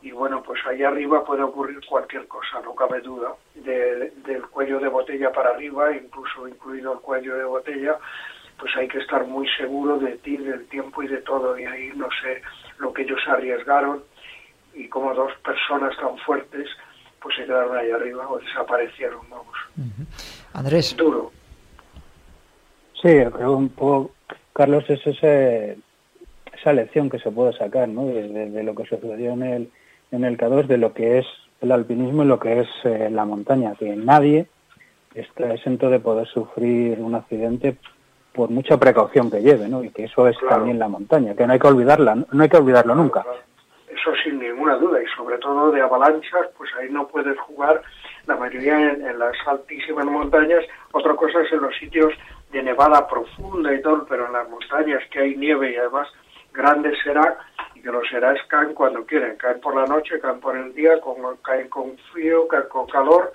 y 0.00 0.12
bueno, 0.12 0.42
pues 0.42 0.60
ahí 0.66 0.82
arriba 0.82 1.24
puede 1.24 1.42
ocurrir 1.42 1.80
cualquier 1.86 2.26
cosa, 2.28 2.60
no 2.62 2.74
cabe 2.74 3.00
duda, 3.00 3.34
del 3.54 4.42
cuello 4.50 4.78
de 4.78 4.88
botella 4.88 5.32
para 5.32 5.50
arriba, 5.50 5.94
incluso 5.94 6.46
incluido 6.46 6.92
el 6.92 7.00
cuello 7.00 7.36
de 7.36 7.44
botella, 7.44 7.98
pues 8.58 8.74
hay 8.76 8.88
que 8.88 8.98
estar 8.98 9.26
muy 9.26 9.48
seguro 9.56 9.98
de 9.98 10.16
ti, 10.18 10.36
del 10.36 10.66
tiempo 10.68 11.02
y 11.02 11.08
de 11.08 11.18
todo, 11.18 11.58
y 11.58 11.64
ahí 11.64 11.92
no 11.96 12.08
sé 12.22 12.42
lo 12.78 12.92
que 12.92 13.02
ellos 13.02 13.20
arriesgaron 13.26 14.04
y 14.74 14.88
como 14.88 15.14
dos 15.14 15.32
personas 15.44 15.96
tan 15.96 16.16
fuertes 16.18 16.68
pues 17.20 17.34
se 17.34 17.44
quedaron 17.44 17.76
ahí 17.76 17.90
arriba 17.90 18.28
o 18.28 18.38
desaparecieron, 18.38 19.20
vamos. 19.28 19.56
Andrés. 20.52 20.96
Duro. 20.96 21.32
Sí, 23.02 23.08
un 23.40 23.68
poco, 23.70 24.12
Carlos, 24.52 24.84
es 24.88 25.04
ese, 25.04 25.78
esa 26.52 26.72
lección 26.72 27.10
que 27.10 27.18
se 27.18 27.30
puede 27.30 27.52
sacar 27.54 27.88
¿no? 27.88 28.06
de 28.06 28.62
lo 28.62 28.74
que 28.74 28.84
sucedió 28.84 29.32
en 29.32 29.42
el, 29.42 29.70
en 30.10 30.24
el 30.24 30.36
K2 30.36 30.66
de 30.66 30.78
lo 30.78 30.92
que 30.92 31.18
es 31.18 31.26
el 31.60 31.72
alpinismo 31.72 32.22
y 32.22 32.26
lo 32.26 32.38
que 32.38 32.60
es 32.60 32.68
eh, 32.84 33.08
la 33.10 33.24
montaña, 33.24 33.74
que 33.78 33.96
nadie 33.96 34.46
está 35.14 35.52
exento 35.52 35.90
de 35.90 36.00
poder 36.00 36.26
sufrir 36.28 37.00
un 37.00 37.14
accidente 37.14 37.76
por 38.32 38.50
mucha 38.50 38.78
precaución 38.78 39.30
que 39.30 39.40
lleve, 39.40 39.68
¿no? 39.68 39.82
Y 39.82 39.90
que 39.90 40.04
eso 40.04 40.28
es 40.28 40.36
también 40.48 40.78
la 40.78 40.88
montaña, 40.88 41.34
que 41.34 41.46
no 41.46 41.52
hay 41.52 41.58
que 41.58 41.66
olvidarla, 41.66 42.14
no 42.14 42.42
hay 42.42 42.48
que 42.48 42.56
olvidarlo 42.56 42.94
nunca. 42.94 43.24
Eso 43.88 44.12
sin 44.22 44.38
ninguna 44.38 44.76
duda, 44.76 45.02
y 45.02 45.06
sobre 45.16 45.38
todo 45.38 45.72
de 45.72 45.80
avalanchas, 45.80 46.48
pues 46.56 46.70
ahí 46.78 46.88
no 46.90 47.08
puedes 47.08 47.36
jugar 47.40 47.82
la 48.26 48.36
mayoría 48.36 48.92
en, 48.92 49.18
las 49.18 49.34
altísimas 49.46 50.04
montañas, 50.04 50.64
otra 50.92 51.14
cosa 51.16 51.40
es 51.40 51.52
en 51.52 51.62
los 51.62 51.76
sitios 51.78 52.12
de 52.52 52.62
nevada 52.62 53.08
profunda 53.08 53.74
y 53.74 53.82
todo, 53.82 54.06
pero 54.08 54.26
en 54.26 54.34
las 54.34 54.48
montañas 54.48 55.02
que 55.10 55.18
hay 55.18 55.36
nieve 55.36 55.72
y 55.72 55.76
además 55.76 56.08
grandes 56.52 56.98
será, 57.02 57.38
y 57.74 57.82
que 57.82 57.90
los 57.90 58.08
serás 58.08 58.38
caen 58.48 58.74
cuando 58.74 59.04
quieren, 59.04 59.36
caen 59.36 59.60
por 59.60 59.74
la 59.74 59.86
noche, 59.86 60.20
caen 60.20 60.40
por 60.40 60.56
el 60.56 60.74
día, 60.74 61.00
con, 61.00 61.16
caen 61.38 61.68
con 61.68 61.96
frío, 62.12 62.48
caen 62.48 62.68
con 62.68 62.86
calor, 62.86 63.32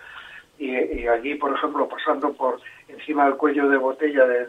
y, 0.58 1.08
allí, 1.08 1.36
por 1.36 1.54
ejemplo, 1.54 1.90
pasando 1.90 2.34
por 2.34 2.60
encima 2.88 3.26
del 3.26 3.36
cuello 3.36 3.68
de 3.68 3.78
botella 3.78 4.26
de, 4.26 4.48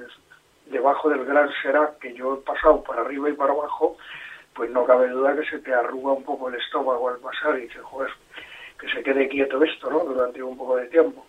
debajo 0.66 1.09
del 1.09 1.25
Gran 1.25 1.50
Serac, 1.62 1.99
que 1.99 2.12
yo 2.14 2.35
he 2.35 2.37
pasado 2.38 2.83
para 2.83 3.02
arriba 3.02 3.30
y 3.30 3.33
para 3.33 3.52
abajo, 3.52 3.97
pues 4.54 4.71
no 4.71 4.85
cabe 4.85 5.09
duda 5.09 5.35
que 5.35 5.49
se 5.49 5.59
te 5.59 5.75
arruga 5.75 6.12
un 6.12 6.23
poco 6.23 6.49
el 6.49 6.54
estómago 6.54 7.09
al 7.09 7.18
pasar 7.18 7.59
y 7.59 7.62
dices, 7.62 7.83
joder, 7.83 8.11
que 8.78 8.88
se 8.88 9.02
quede 9.02 9.28
quieto 9.28 9.62
esto, 9.64 9.90
¿no? 9.90 10.00
Durante 10.00 10.42
un 10.42 10.56
poco 10.56 10.76
de 10.76 10.87
tiempo. 10.87 11.26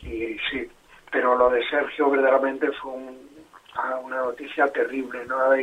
Y 0.00 0.36
sí, 0.50 0.70
pero 1.10 1.36
lo 1.36 1.50
de 1.50 1.66
Sergio 1.68 2.10
verdaderamente 2.10 2.70
fue 2.72 2.92
ah, 3.76 4.00
una 4.02 4.18
noticia 4.18 4.66
terrible, 4.68 5.24
nada 5.26 5.56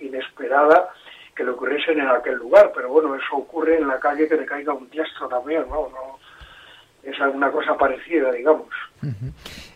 inesperada 0.00 0.90
que 1.34 1.44
le 1.44 1.50
ocurriese 1.50 1.92
en 1.92 2.00
aquel 2.00 2.36
lugar, 2.36 2.72
pero 2.74 2.88
bueno, 2.88 3.14
eso 3.14 3.36
ocurre 3.36 3.76
en 3.76 3.86
la 3.86 4.00
calle 4.00 4.26
que 4.26 4.36
le 4.36 4.46
caiga 4.46 4.72
un 4.72 4.88
diestro 4.88 5.28
también, 5.28 5.66
¿no? 5.68 5.88
no 5.90 6.18
es 7.06 7.20
alguna 7.20 7.50
cosa 7.52 7.76
parecida, 7.76 8.32
digamos. 8.32 8.66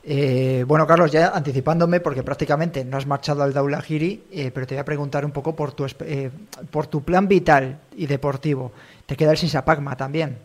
Eh, 0.02 0.64
bueno, 0.66 0.87
Carlos, 0.87 1.12
ya 1.12 1.28
anticipándome, 1.28 2.00
porque 2.00 2.22
prácticamente 2.22 2.84
no 2.84 2.96
has 2.96 3.06
marchado 3.06 3.42
al 3.42 3.52
Daulahiri, 3.52 4.25
eh, 4.32 4.50
pero 4.52 4.66
te 4.66 4.75
voy 4.75 4.80
a 4.80 4.84
preguntar 4.84 5.25
un 5.25 5.30
poco 5.30 5.54
por 5.54 5.72
tu, 5.72 5.87
eh, 6.00 6.30
por 6.70 6.88
tu 6.88 7.04
plan 7.04 7.28
vital 7.28 7.78
y 7.96 8.06
deportivo. 8.06 8.72
Te 9.06 9.16
queda 9.16 9.30
el 9.32 9.37
Sinsapagma 9.37 9.96
también. 9.96 10.38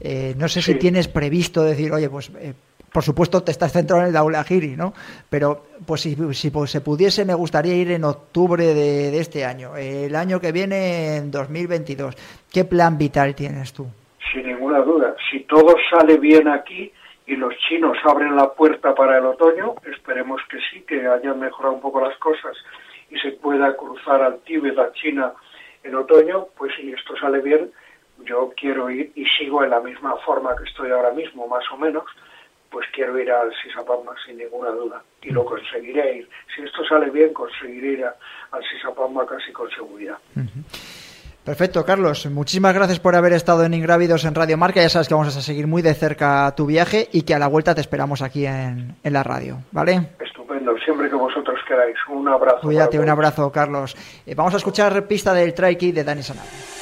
Eh, 0.00 0.34
no 0.36 0.48
sé 0.48 0.62
si 0.62 0.74
tienes 0.74 1.06
previsto 1.06 1.62
decir, 1.62 1.92
oye, 1.92 2.10
pues 2.10 2.32
por 2.92 3.02
supuesto 3.02 3.42
te 3.42 3.50
estás 3.50 3.72
centrado 3.72 4.02
en 4.02 4.08
el 4.08 4.12
Daulahiri, 4.12 4.76
¿no? 4.76 4.92
Pero 5.30 5.64
pues 5.86 6.02
si, 6.02 6.16
si 6.34 6.50
pues, 6.50 6.70
se 6.70 6.80
pudiese, 6.80 7.24
me 7.24 7.34
gustaría 7.34 7.74
ir 7.74 7.90
en 7.90 8.04
octubre 8.04 8.64
de, 8.64 9.10
de 9.10 9.18
este 9.18 9.44
año, 9.44 9.76
el 9.76 10.14
año 10.14 10.40
que 10.40 10.52
viene, 10.52 11.16
en 11.16 11.30
2022. 11.30 12.14
¿Qué 12.52 12.64
plan 12.64 12.98
vital 12.98 13.34
tienes 13.34 13.72
tú? 13.72 13.86
Sin 14.32 14.46
ninguna 14.46 14.80
duda. 14.80 15.14
Si 15.30 15.40
todo 15.40 15.74
sale 15.90 16.18
bien 16.18 16.48
aquí, 16.48 16.92
y 17.26 17.36
los 17.36 17.56
chinos 17.56 17.96
abren 18.04 18.36
la 18.36 18.52
puerta 18.52 18.94
para 18.94 19.18
el 19.18 19.24
otoño, 19.26 19.76
esperemos 19.90 20.40
que 20.50 20.58
sí, 20.70 20.82
que 20.82 21.06
hayan 21.06 21.38
mejorado 21.38 21.74
un 21.74 21.80
poco 21.80 22.00
las 22.00 22.16
cosas 22.18 22.56
y 23.10 23.18
se 23.18 23.32
pueda 23.32 23.76
cruzar 23.76 24.22
al 24.22 24.40
Tíbet, 24.40 24.78
a 24.78 24.92
China 24.92 25.32
en 25.84 25.94
otoño, 25.94 26.46
pues 26.56 26.72
si 26.76 26.92
esto 26.92 27.16
sale 27.16 27.40
bien, 27.40 27.70
yo 28.24 28.52
quiero 28.56 28.90
ir 28.90 29.12
y 29.14 29.24
sigo 29.26 29.64
en 29.64 29.70
la 29.70 29.80
misma 29.80 30.16
forma 30.24 30.54
que 30.56 30.64
estoy 30.64 30.90
ahora 30.90 31.12
mismo, 31.12 31.46
más 31.46 31.64
o 31.72 31.76
menos, 31.76 32.04
pues 32.72 32.86
quiero 32.92 33.18
ir 33.18 33.30
al 33.30 33.52
Sisapamba 33.62 34.14
sin 34.24 34.38
ninguna 34.38 34.70
duda 34.70 35.02
y 35.20 35.30
lo 35.30 35.44
conseguiré 35.44 36.16
ir. 36.16 36.28
Si 36.54 36.62
esto 36.62 36.82
sale 36.84 37.10
bien, 37.10 37.32
conseguiré 37.32 37.88
ir 37.88 38.04
al 38.04 38.62
Sisapamba 38.64 39.26
casi 39.26 39.52
con 39.52 39.70
seguridad. 39.70 40.16
Perfecto, 41.44 41.84
Carlos. 41.84 42.24
Muchísimas 42.26 42.74
gracias 42.74 42.98
por 42.98 43.14
haber 43.14 43.34
estado 43.34 43.64
en 43.64 43.74
Ingrávidos 43.74 44.24
en 44.24 44.34
Radio 44.34 44.56
Marca. 44.56 44.80
Ya 44.80 44.88
sabes 44.88 45.08
que 45.08 45.14
vamos 45.14 45.36
a 45.36 45.42
seguir 45.42 45.66
muy 45.66 45.82
de 45.82 45.92
cerca 45.92 46.54
tu 46.56 46.66
viaje 46.66 47.08
y 47.12 47.22
que 47.22 47.34
a 47.34 47.38
la 47.38 47.48
vuelta 47.48 47.74
te 47.74 47.80
esperamos 47.82 48.22
aquí 48.22 48.46
en, 48.46 48.96
la 49.02 49.22
radio, 49.22 49.58
¿vale? 49.70 50.08
Estupendo, 50.18 50.74
siempre 50.78 51.10
que 51.10 51.16
vosotros 51.16 51.58
queráis. 51.68 51.96
Un 52.08 52.28
abrazo. 52.28 52.60
Cuídate, 52.62 52.98
un 52.98 53.08
abrazo, 53.10 53.52
Carlos. 53.52 53.96
Eh, 54.24 54.34
vamos 54.34 54.54
a 54.54 54.56
escuchar 54.56 55.06
pista 55.06 55.34
del 55.34 55.52
Trike 55.52 55.92
de 55.92 56.04
Dani 56.04 56.22
Sanabria. 56.22 56.81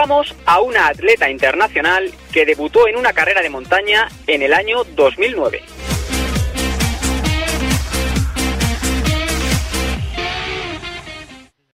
Buscamos 0.00 0.34
a 0.46 0.62
una 0.62 0.86
atleta 0.86 1.28
internacional 1.28 2.10
que 2.32 2.46
debutó 2.46 2.88
en 2.88 2.96
una 2.96 3.12
carrera 3.12 3.42
de 3.42 3.50
montaña 3.50 4.08
en 4.26 4.40
el 4.40 4.54
año 4.54 4.82
2009. 4.96 5.60